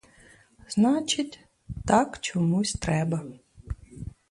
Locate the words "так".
1.85-2.19